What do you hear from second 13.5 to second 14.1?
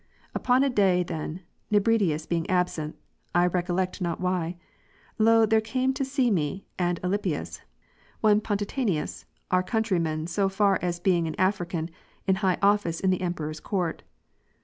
court.